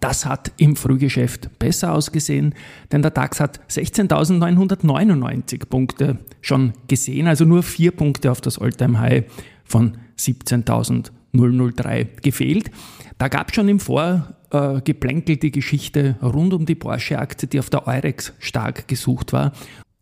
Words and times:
Das 0.00 0.24
hat 0.26 0.50
im 0.56 0.74
Frühgeschäft 0.76 1.58
besser 1.58 1.92
ausgesehen, 1.94 2.54
denn 2.92 3.02
der 3.02 3.10
DAX 3.10 3.40
hat 3.40 3.60
16.999 3.70 5.66
Punkte 5.66 6.18
schon 6.40 6.72
gesehen, 6.88 7.26
also 7.26 7.44
nur 7.44 7.62
vier 7.62 7.90
Punkte 7.92 8.30
auf 8.30 8.40
das 8.40 8.58
Alltime 8.58 8.98
High 8.98 9.24
von 9.64 9.98
17.003 11.34 12.20
gefehlt. 12.22 12.70
Da 13.18 13.28
gab 13.28 13.48
es 13.48 13.54
schon 13.54 13.68
im 13.68 13.80
Vorgeplänkel 13.80 15.36
die 15.36 15.50
Geschichte 15.50 16.16
rund 16.22 16.54
um 16.54 16.66
die 16.66 16.74
Porsche-Aktie, 16.74 17.48
die 17.48 17.58
auf 17.58 17.70
der 17.70 17.86
Eurex 17.86 18.32
stark 18.38 18.88
gesucht 18.88 19.32
war 19.32 19.52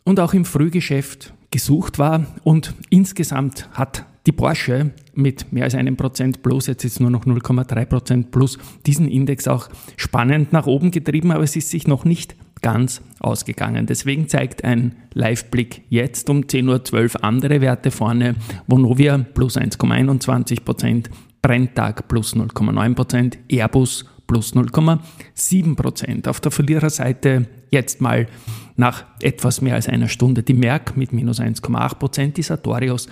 und 0.05 0.21
auch 0.21 0.35
im 0.35 0.45
Frühgeschäft 0.45 1.33
gesucht 1.51 1.99
war. 1.99 2.27
Und 2.45 2.75
insgesamt 2.91 3.69
hat 3.73 4.07
die 4.27 4.33
Porsche 4.33 4.91
mit 5.15 5.53
mehr 5.53 5.65
als 5.65 5.75
einem 5.75 5.97
Prozent 5.97 6.43
plus, 6.43 6.67
jetzt 6.67 6.85
ist 6.85 7.01
nur 7.01 7.11
noch 7.11 7.25
0,3 7.25 7.85
Prozent 7.87 8.31
plus, 8.31 8.59
diesen 8.85 9.09
Index 9.09 9.47
auch 9.47 9.69
spannend 9.97 10.53
nach 10.53 10.67
oben 10.67 10.91
getrieben, 10.91 11.31
aber 11.31 11.45
es 11.45 11.57
ist 11.57 11.71
sich 11.71 11.87
noch 11.87 12.05
nicht 12.05 12.37
ganz 12.67 13.01
ausgegangen. 13.21 13.87
Deswegen 13.87 14.29
zeigt 14.29 14.65
ein 14.65 14.97
Live-Blick 15.15 15.83
jetzt 15.89 16.29
um 16.29 16.41
10.12 16.41 17.15
Uhr 17.15 17.23
andere 17.25 17.61
Werte 17.61 17.93
vorne. 17.93 18.35
Vonovia 18.67 19.19
plus 19.19 19.57
1,21 19.57 20.65
Prozent, 20.65 21.09
Brenntag 21.43 22.09
plus 22.09 22.35
0,9 22.35 22.95
Prozent, 22.97 23.39
Airbus 23.49 24.05
plus 24.27 24.53
0,7 24.57 25.77
Prozent. 25.77 26.27
Auf 26.27 26.41
der 26.41 26.51
Verliererseite 26.51 27.47
jetzt 27.71 28.01
mal 28.01 28.27
nach 28.75 29.05
etwas 29.23 29.61
mehr 29.61 29.77
als 29.77 29.89
einer 29.89 30.09
Stunde 30.09 30.43
die 30.43 30.55
Merck 30.55 30.97
mit 30.97 31.13
minus 31.13 31.39
1,8 31.39 31.95
Prozent, 31.95 32.37
die 32.37 32.43
Sartorius 32.43 33.07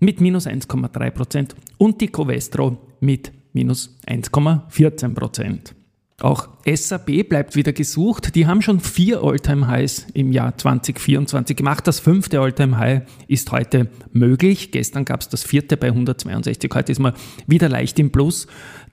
mit 0.00 0.20
minus 0.20 0.46
1,3 0.46 1.10
Prozent 1.12 1.56
und 1.78 2.02
die 2.02 2.08
Covestro 2.08 2.76
mit 3.00 3.32
minus 3.54 3.98
1,14 4.06 5.14
Prozent. 5.14 5.77
Auch 6.20 6.48
SAP 6.66 7.28
bleibt 7.28 7.54
wieder 7.54 7.72
gesucht. 7.72 8.34
Die 8.34 8.48
haben 8.48 8.60
schon 8.60 8.80
vier 8.80 9.22
Alltime-Highs 9.22 10.08
im 10.14 10.32
Jahr 10.32 10.58
2024 10.58 11.56
gemacht. 11.56 11.86
Das 11.86 12.00
fünfte 12.00 12.40
Alltime-High 12.40 13.02
ist 13.28 13.52
heute 13.52 13.88
möglich. 14.12 14.72
Gestern 14.72 15.04
gab 15.04 15.20
es 15.20 15.28
das 15.28 15.44
vierte 15.44 15.76
bei 15.76 15.86
162. 15.86 16.72
Heute 16.74 16.90
ist 16.90 16.98
man 16.98 17.12
wieder 17.46 17.68
leicht 17.68 18.00
im 18.00 18.10
Plus. 18.10 18.48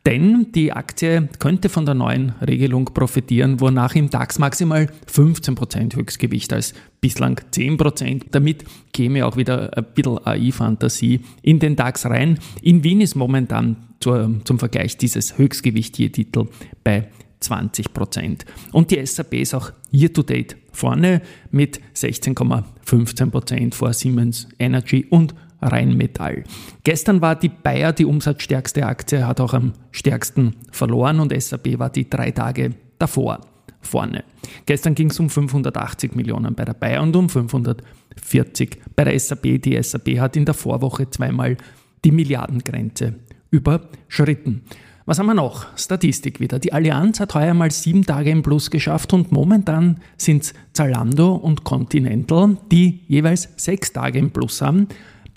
Denn 0.05 0.51
die 0.53 0.71
Aktie 0.71 1.27
könnte 1.39 1.69
von 1.69 1.87
der 1.87 1.95
neuen 1.95 2.33
Regelung 2.47 2.85
profitieren, 2.85 3.59
wonach 3.59 3.95
im 3.95 4.11
DAX 4.11 4.37
maximal 4.37 4.87
15% 5.11 5.95
Höchstgewicht 5.95 6.53
als 6.53 6.75
bislang 7.01 7.41
10%. 7.51 8.25
Damit 8.29 8.65
käme 8.93 9.25
auch 9.25 9.35
wieder 9.35 9.75
ein 9.75 9.85
bisschen 9.95 10.23
AI-Fantasie 10.23 11.21
in 11.41 11.57
den 11.57 11.75
DAX 11.75 12.05
rein. 12.05 12.37
In 12.61 12.83
Wien 12.83 13.01
ist 13.01 13.15
momentan 13.15 13.77
zur, 14.05 14.29
zum 14.43 14.59
Vergleich 14.59 14.97
dieses 14.97 15.39
Höchstgewicht 15.39 15.97
je 15.97 16.09
Titel 16.09 16.45
bei 16.83 17.07
20% 17.41 18.45
Und 18.71 18.91
die 18.91 19.03
SAP 19.03 19.33
ist 19.33 19.55
auch 19.55 19.71
year 19.91 20.13
to 20.13 20.21
date 20.21 20.55
vorne 20.71 21.23
mit 21.49 21.79
16,15% 21.95 23.73
vor 23.73 23.93
Siemens 23.93 24.47
Energy 24.59 25.07
und 25.09 25.33
Rheinmetall. 25.59 26.43
Gestern 26.83 27.21
war 27.21 27.35
die 27.35 27.49
Bayer 27.49 27.93
die 27.93 28.05
umsatzstärkste 28.05 28.85
Aktie, 28.85 29.25
hat 29.25 29.41
auch 29.41 29.55
am 29.55 29.73
stärksten 29.91 30.55
verloren 30.71 31.19
und 31.19 31.33
SAP 31.41 31.79
war 31.79 31.89
die 31.89 32.07
drei 32.07 32.29
Tage 32.29 32.75
davor 32.99 33.41
vorne. 33.81 34.23
Gestern 34.67 34.93
ging 34.93 35.09
es 35.09 35.19
um 35.19 35.31
580 35.31 36.13
Millionen 36.13 36.53
bei 36.53 36.65
der 36.65 36.73
Bayer 36.73 37.01
und 37.01 37.15
um 37.15 37.27
540 37.27 38.81
bei 38.95 39.03
der 39.03 39.19
SAP. 39.19 39.61
Die 39.63 39.81
SAP 39.81 40.19
hat 40.19 40.35
in 40.35 40.45
der 40.45 40.53
Vorwoche 40.53 41.09
zweimal 41.09 41.57
die 42.03 42.11
Milliardengrenze 42.11 43.15
überschritten. 43.51 44.63
Was 45.07 45.19
haben 45.19 45.27
wir 45.27 45.35
noch? 45.35 45.67
Statistik 45.77 46.39
wieder. 46.39 46.57
Die 46.57 46.73
Allianz 46.73 47.19
hat 47.19 47.35
heuer 47.35 47.53
mal 47.53 47.69
sieben 47.69 48.05
Tage 48.05 48.31
im 48.31 48.41
Plus 48.41 48.71
geschafft 48.71 49.13
und 49.13 49.31
momentan 49.31 49.99
sind 50.17 50.51
Zalando 50.73 51.35
und 51.35 51.63
Continental, 51.63 52.57
die 52.71 53.01
jeweils 53.07 53.49
sechs 53.55 53.93
Tage 53.93 54.17
im 54.17 54.31
Plus 54.31 54.63
haben. 54.63 54.87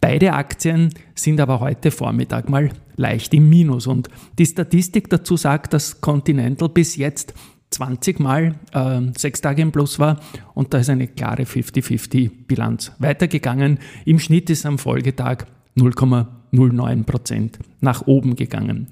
Beide 0.01 0.33
Aktien 0.33 0.95
sind 1.15 1.39
aber 1.39 1.61
heute 1.61 1.91
Vormittag 1.91 2.49
mal 2.49 2.71
leicht 2.97 3.35
im 3.35 3.51
Minus 3.51 3.87
und 3.87 4.09
die 4.39 4.47
Statistik 4.47 5.11
dazu 5.11 5.37
sagt, 5.37 5.75
dass 5.75 6.01
Continental 6.01 6.71
bis 6.71 6.97
jetzt 6.97 7.35
20 7.71 8.21
Mal 8.21 8.55
äh, 8.73 9.01
sechs 9.19 9.43
Tage 9.43 9.61
im 9.61 9.73
Plus 9.73 9.99
war 9.99 10.21
und 10.55 10.73
da 10.73 10.79
ist 10.79 10.89
eine 10.89 11.09
klare 11.09 11.43
50-50-Bilanz 11.43 12.93
weitergegangen. 13.01 13.81
Im 14.07 14.19
Schnitt 14.19 14.49
ist 14.49 14.65
am 14.65 14.79
Folgetag 14.79 15.45
0,09 16.53 17.05
Prozent 17.05 17.59
nach 17.81 18.07
oben 18.07 18.37
gegangen. 18.37 18.89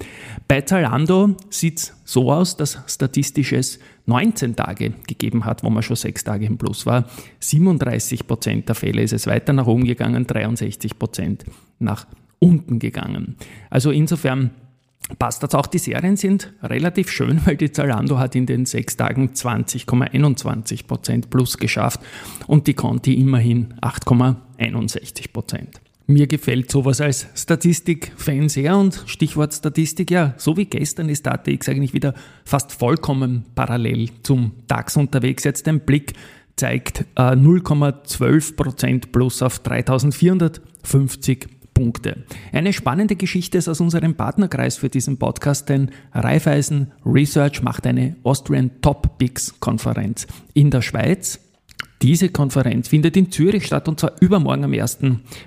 Bei 0.49 0.61
Zalando 0.61 1.37
sieht 1.51 1.79
es 1.79 1.93
so 2.05 2.31
aus, 2.33 2.57
dass 2.57 2.79
statistisches 2.87 3.79
19 4.07 4.57
Tage 4.57 4.93
gegeben 5.07 5.45
hat, 5.45 5.63
wo 5.63 5.71
man 5.71 5.83
schon 5.83 5.97
sechs 5.97 6.25
Tage 6.25 6.47
im 6.47 6.59
Plus 6.59 6.87
war. 6.87 7.07
37 7.41 8.27
Prozent 8.27 8.69
der 8.69 8.75
Fälle 8.75 9.03
ist 9.03 9.13
es 9.13 9.27
weiter 9.27 9.53
nach 9.53 9.67
oben 9.67 9.85
gegangen, 9.85 10.27
63 10.27 10.99
Prozent 10.99 11.45
nach 11.79 12.07
unten 12.39 12.79
gegangen. 12.79 13.37
Also 13.71 13.91
insofern 13.91 14.51
passt 15.19 15.43
das 15.43 15.55
auch. 15.55 15.67
Die 15.67 15.79
Serien 15.79 16.17
sind 16.17 16.53
relativ 16.63 17.11
schön, 17.11 17.41
weil 17.47 17.57
die 17.57 17.73
Zalando 17.73 18.19
hat 18.19 18.35
in 18.35 18.47
den 18.47 18.67
sechs 18.67 18.97
Tagen 18.97 19.31
20,21 19.31 20.87
Prozent 20.87 21.31
plus 21.31 21.59
geschafft 21.59 22.01
und 22.47 22.67
die 22.67 22.75
Conti 22.75 23.15
immerhin 23.15 23.75
8,61 23.81 25.33
Prozent. 25.33 25.81
Mir 26.09 26.29
gefällt 26.29 26.71
sowas 26.71 27.01
als 27.01 27.27
Statistik-Fan 27.35 28.49
sehr 28.49 28.77
und 28.77 29.03
Stichwort 29.07 29.53
Statistik, 29.53 30.13
ja, 30.13 30.35
so 30.37 30.57
wie 30.57 30.67
gestern 30.67 31.09
ist 31.09 31.27
ATX 31.27 31.69
eigentlich 31.69 31.95
wieder 31.95 32.15
fast 32.45 32.71
vollkommen 32.73 33.45
parallel 33.57 34.11
zum 34.23 34.53
DAX 34.69 34.97
unterwegs. 34.97 35.43
Jetzt 35.43 35.67
ein 35.67 35.81
Blick 35.81 36.13
zeigt 36.55 37.01
äh, 37.17 37.33
0,12% 37.33 39.11
plus 39.11 39.43
auf 39.43 39.59
3450 39.59 41.49
Punkte. 41.75 42.25
Eine 42.53 42.73
spannende 42.73 43.17
Geschichte 43.17 43.59
ist 43.59 43.69
aus 43.69 43.81
unserem 43.81 44.15
Partnerkreis 44.15 44.77
für 44.77 44.89
diesen 44.89 45.19
Podcast, 45.19 45.69
denn 45.69 45.91
Raiffeisen 46.13 46.93
Research 47.05 47.63
macht 47.63 47.85
eine 47.85 48.17
Austrian 48.23 48.71
Top 48.81 49.19
Picks 49.19 49.59
Konferenz 49.61 50.27
in 50.55 50.71
der 50.71 50.83
Schweiz 50.83 51.46
diese 52.03 52.29
Konferenz 52.29 52.89
findet 52.89 53.17
in 53.17 53.31
Zürich 53.31 53.67
statt 53.67 53.89
und 53.89 54.01
zwar 54.01 54.13
übermorgen 54.21 54.65
am 54.65 54.73
1. 54.73 54.99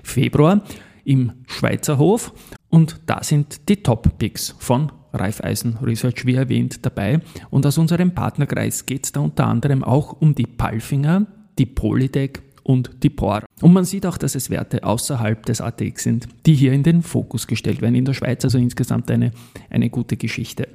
Februar 0.02 0.62
im 1.04 1.32
Schweizer 1.46 1.98
Hof. 1.98 2.32
Und 2.68 3.00
da 3.06 3.22
sind 3.22 3.68
die 3.68 3.82
Top-Picks 3.82 4.54
von 4.58 4.92
Raiffeisen 5.12 5.78
Research, 5.82 6.24
wie 6.26 6.34
erwähnt, 6.34 6.84
dabei. 6.84 7.20
Und 7.50 7.66
aus 7.66 7.78
unserem 7.78 8.12
Partnerkreis 8.12 8.86
geht 8.86 9.06
es 9.06 9.12
da 9.12 9.20
unter 9.20 9.46
anderem 9.46 9.82
auch 9.82 10.20
um 10.20 10.34
die 10.34 10.46
Palfinger, 10.46 11.26
die 11.58 11.66
Polytech 11.66 12.40
und 12.62 12.90
die 13.02 13.10
POR. 13.10 13.44
Und 13.60 13.72
man 13.72 13.84
sieht 13.84 14.06
auch, 14.06 14.16
dass 14.16 14.34
es 14.34 14.50
Werte 14.50 14.84
außerhalb 14.84 15.44
des 15.46 15.60
ATX 15.60 16.04
sind, 16.04 16.28
die 16.46 16.54
hier 16.54 16.72
in 16.72 16.82
den 16.82 17.02
Fokus 17.02 17.46
gestellt 17.46 17.82
werden. 17.82 17.94
In 17.94 18.04
der 18.04 18.14
Schweiz 18.14 18.44
also 18.44 18.58
insgesamt 18.58 19.10
eine, 19.10 19.32
eine 19.68 19.90
gute 19.90 20.16
Geschichte. 20.16 20.68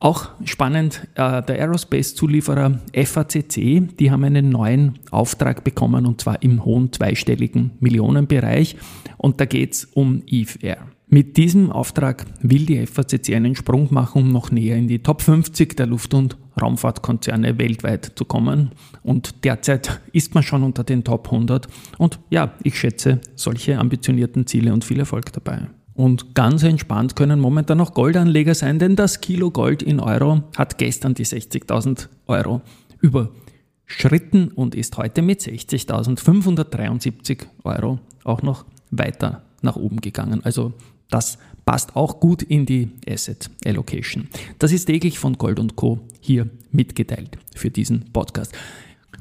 Auch 0.00 0.28
spannend, 0.44 1.08
äh, 1.16 1.42
der 1.42 1.58
Aerospace-Zulieferer 1.58 2.78
FACC, 2.94 3.96
die 3.98 4.10
haben 4.12 4.22
einen 4.22 4.48
neuen 4.48 5.00
Auftrag 5.10 5.64
bekommen 5.64 6.06
und 6.06 6.20
zwar 6.20 6.40
im 6.42 6.64
hohen 6.64 6.92
zweistelligen 6.92 7.72
Millionenbereich 7.80 8.76
und 9.16 9.40
da 9.40 9.44
geht 9.44 9.74
es 9.74 9.84
um 9.86 10.22
Eve 10.26 10.58
Air. 10.60 10.86
Mit 11.10 11.36
diesem 11.36 11.72
Auftrag 11.72 12.26
will 12.42 12.66
die 12.66 12.86
FACC 12.86 13.34
einen 13.34 13.56
Sprung 13.56 13.88
machen, 13.90 14.22
um 14.22 14.32
noch 14.32 14.52
näher 14.52 14.76
in 14.76 14.86
die 14.88 14.98
Top 14.98 15.22
50 15.22 15.74
der 15.74 15.86
Luft- 15.86 16.14
und 16.14 16.36
Raumfahrtkonzerne 16.60 17.58
weltweit 17.58 18.12
zu 18.14 18.24
kommen. 18.26 18.72
Und 19.02 19.42
derzeit 19.44 20.00
ist 20.12 20.34
man 20.34 20.44
schon 20.44 20.62
unter 20.62 20.84
den 20.84 21.04
Top 21.04 21.32
100. 21.32 21.66
Und 21.96 22.20
ja, 22.28 22.52
ich 22.62 22.78
schätze 22.78 23.20
solche 23.36 23.78
ambitionierten 23.78 24.46
Ziele 24.46 24.72
und 24.72 24.84
viel 24.84 24.98
Erfolg 24.98 25.32
dabei. 25.32 25.68
Und 25.98 26.34
ganz 26.36 26.62
entspannt 26.62 27.16
können 27.16 27.40
momentan 27.40 27.78
noch 27.78 27.92
Goldanleger 27.92 28.54
sein, 28.54 28.78
denn 28.78 28.94
das 28.94 29.20
Kilo 29.20 29.50
Gold 29.50 29.82
in 29.82 29.98
Euro 29.98 30.44
hat 30.56 30.78
gestern 30.78 31.14
die 31.14 31.26
60.000 31.26 32.06
Euro 32.28 32.60
überschritten 33.00 34.52
und 34.52 34.76
ist 34.76 34.96
heute 34.96 35.22
mit 35.22 35.40
60.573 35.40 37.46
Euro 37.64 37.98
auch 38.22 38.42
noch 38.42 38.64
weiter 38.92 39.42
nach 39.60 39.74
oben 39.74 40.00
gegangen. 40.00 40.44
Also 40.44 40.72
das 41.10 41.36
passt 41.64 41.96
auch 41.96 42.20
gut 42.20 42.42
in 42.42 42.64
die 42.64 42.92
Asset 43.08 43.50
Allocation. 43.64 44.28
Das 44.60 44.70
ist 44.70 44.84
täglich 44.84 45.18
von 45.18 45.36
Gold 45.36 45.74
Co. 45.74 45.98
hier 46.20 46.48
mitgeteilt 46.70 47.38
für 47.56 47.72
diesen 47.72 48.12
Podcast. 48.12 48.52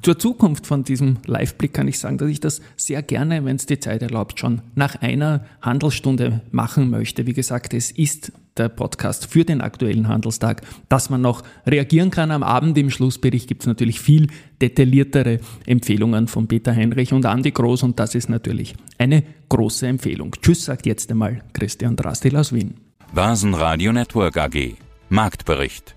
Zur 0.01 0.19
Zukunft 0.19 0.67
von 0.67 0.83
diesem 0.83 1.17
Live-Blick 1.25 1.73
kann 1.73 1.87
ich 1.87 1.99
sagen, 1.99 2.17
dass 2.17 2.29
ich 2.29 2.39
das 2.39 2.61
sehr 2.75 3.01
gerne, 3.01 3.43
wenn 3.43 3.55
es 3.55 3.65
die 3.65 3.79
Zeit 3.79 4.01
erlaubt, 4.01 4.39
schon 4.39 4.61
nach 4.75 4.95
einer 5.01 5.45
Handelsstunde 5.61 6.41
machen 6.51 6.89
möchte. 6.89 7.25
Wie 7.25 7.33
gesagt, 7.33 7.73
es 7.73 7.91
ist 7.91 8.31
der 8.57 8.69
Podcast 8.69 9.27
für 9.31 9.43
den 9.43 9.61
aktuellen 9.61 10.07
Handelstag, 10.07 10.61
dass 10.89 11.09
man 11.09 11.21
noch 11.21 11.43
reagieren 11.65 12.11
kann 12.11 12.31
am 12.31 12.43
Abend. 12.43 12.77
Im 12.77 12.89
Schlussbericht 12.89 13.47
gibt 13.47 13.63
es 13.63 13.67
natürlich 13.67 13.99
viel 13.99 14.27
detailliertere 14.61 15.39
Empfehlungen 15.65 16.27
von 16.27 16.47
Peter 16.47 16.75
Heinrich 16.75 17.13
und 17.13 17.25
Andi 17.25 17.51
Groß 17.51 17.83
und 17.83 17.99
das 17.99 18.15
ist 18.15 18.29
natürlich 18.29 18.75
eine 18.97 19.23
große 19.49 19.87
Empfehlung. 19.87 20.35
Tschüss, 20.41 20.65
sagt 20.65 20.85
jetzt 20.85 21.11
einmal 21.11 21.43
Christian 21.53 21.95
Drastil 21.95 22.35
aus 22.35 22.53
Wien. 22.53 22.75
Börsenradio 23.13 23.93
Network 23.93 24.37
AG. 24.37 24.75
Marktbericht. 25.09 25.96